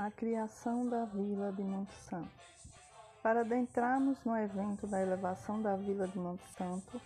[0.00, 2.30] a criação da vila de Monte Santo.
[3.22, 6.98] Para adentrarmos no evento da elevação da vila de Monte Santo,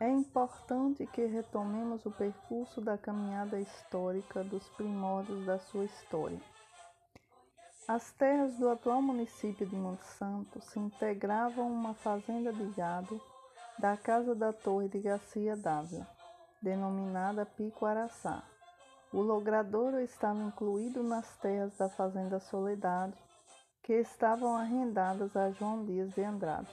[0.00, 6.40] é importante que retomemos o percurso da caminhada histórica dos primórdios da sua história.
[7.86, 13.20] As terras do atual município de Monte Santo se integravam uma fazenda de gado
[13.78, 16.08] da Casa da Torre de Garcia Dávila,
[16.62, 18.49] denominada Pico Araçá.
[19.12, 23.14] O logradouro estava incluído nas terras da Fazenda Soledade,
[23.82, 26.70] que estavam arrendadas a João Dias de Andrade.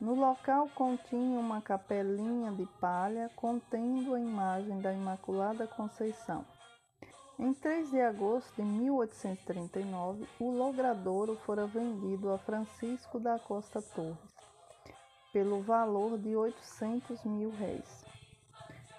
[0.00, 6.44] No local continha uma capelinha de palha contendo a imagem da Imaculada Conceição.
[7.38, 14.36] Em 3 de agosto de 1839, o logradouro fora vendido a Francisco da Costa Torres
[15.36, 18.15] pelo valor de 800 mil réis.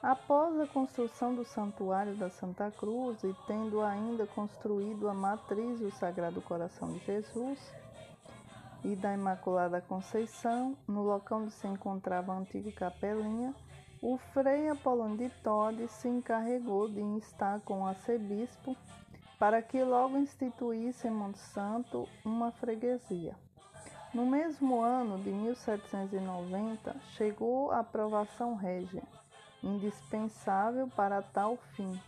[0.01, 5.89] Após a construção do Santuário da Santa Cruz e tendo ainda construído a matriz do
[5.89, 7.73] Sagrado Coração de Jesus
[8.83, 13.55] e da Imaculada Conceição, no local onde se encontrava a antiga capelinha,
[13.99, 18.77] o frei Apolônio de Tode se encarregou de instar com o arcebispo
[19.39, 23.35] para que logo instituísse em Monte Santo uma freguesia.
[24.13, 29.01] No mesmo ano de 1790, chegou a aprovação régia
[29.63, 31.99] indispensável para tal fim,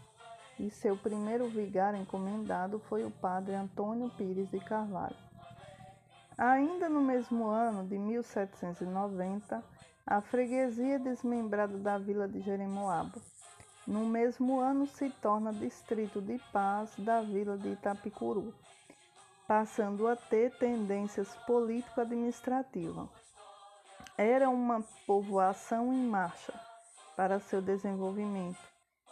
[0.59, 5.16] e seu primeiro vigário encomendado foi o padre Antônio Pires de Carvalho.
[6.38, 9.64] Ainda no mesmo ano de 1790,
[10.06, 13.22] a freguesia desmembrada da vila de Jeremoabo.
[13.86, 18.53] No mesmo ano se torna distrito de paz da vila de Itapicuru,
[19.47, 23.09] passando a ter tendências político-administrativas.
[24.17, 26.53] Era uma povoação em marcha,
[27.20, 28.64] para seu desenvolvimento.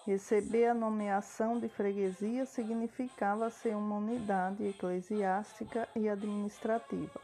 [0.06, 7.20] Receber a nomeação de freguesia significava ser uma unidade eclesiástica e administrativa.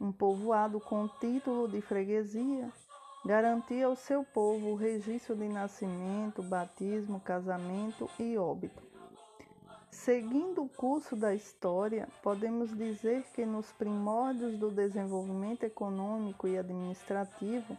[0.00, 2.72] Um povoado com título de freguesia
[3.24, 8.80] garantia ao seu povo o registro de nascimento, batismo, casamento e óbito.
[9.90, 17.76] Seguindo o curso da história, podemos dizer que nos primórdios do desenvolvimento econômico e administrativo,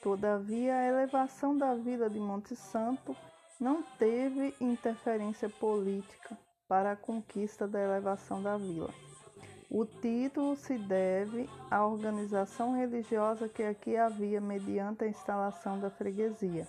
[0.00, 3.14] Todavia, a elevação da vila de Monte Santo
[3.60, 8.88] não teve interferência política para a conquista da elevação da vila.
[9.70, 16.66] O título se deve à organização religiosa que aqui havia mediante a instalação da freguesia,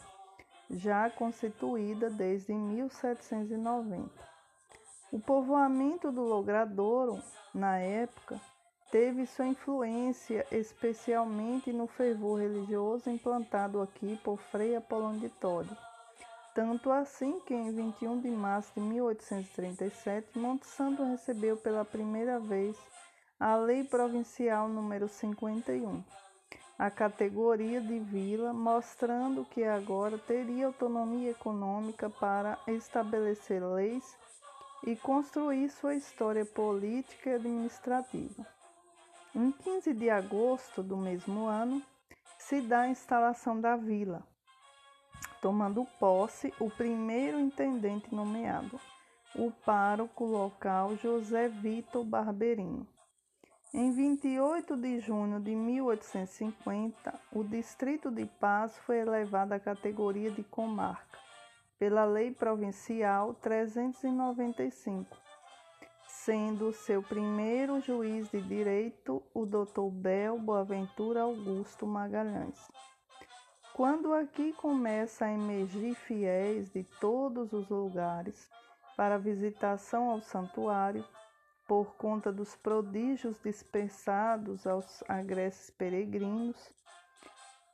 [0.70, 4.10] já constituída desde 1790.
[5.12, 7.22] O povoamento do Logradouro,
[7.54, 8.40] na época,
[8.92, 15.76] teve sua influência especialmente no fervor religioso implantado aqui por Frei Apolônio de Todi.
[16.54, 22.76] Tanto assim que em 21 de março de 1837, Monte Santo recebeu pela primeira vez
[23.40, 26.04] a Lei Provincial número 51,
[26.78, 34.18] a categoria de vila, mostrando que agora teria autonomia econômica para estabelecer leis
[34.86, 38.61] e construir sua história política e administrativa.
[39.34, 41.82] Em 15 de agosto do mesmo ano,
[42.38, 44.28] se dá a instalação da vila,
[45.42, 48.78] tomando posse o primeiro intendente nomeado,
[49.34, 52.86] o pároco local José Vitor Barbeirinho.
[53.74, 60.44] Em 28 de junho de 1850, o Distrito de Paz foi elevado à categoria de
[60.44, 61.18] comarca
[61.80, 65.31] pela Lei Provincial 395
[66.26, 69.90] sendo seu primeiro juiz de direito o Dr.
[69.92, 72.70] Bel Boaventura Augusto Magalhães.
[73.74, 78.48] Quando aqui começa a emergir fiéis de todos os lugares
[78.96, 81.04] para visitação ao santuário,
[81.68, 86.72] por conta dos prodígios dispensados aos agressos peregrinos,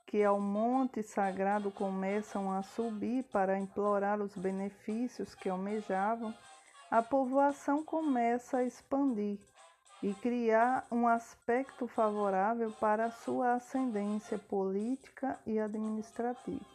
[0.05, 6.33] que ao monte sagrado começam a subir para implorar os benefícios que almejavam,
[6.89, 9.39] a povoação começa a expandir
[10.01, 16.65] e criar um aspecto favorável para sua ascendência política e administrativa.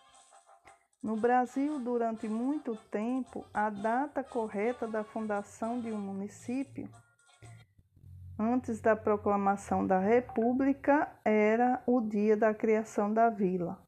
[1.03, 6.89] No Brasil, durante muito tempo, a data correta da fundação de um município,
[8.39, 13.83] antes da proclamação da República, era o dia da criação da vila.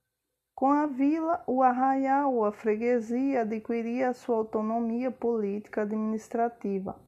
[0.55, 7.01] Com a vila, o arraial a freguesia adquiria sua autonomia política administrativa,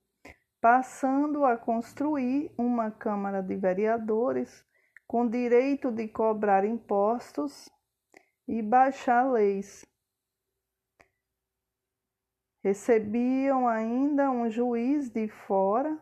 [0.60, 4.64] passando a construir uma Câmara de Vereadores
[5.06, 7.68] com direito de cobrar impostos
[8.48, 9.86] e baixar leis.
[12.64, 15.96] Recebiam ainda um juiz de fora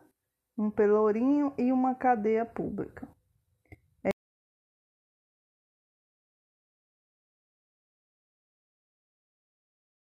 [0.57, 3.07] um pelourinho e uma cadeia pública.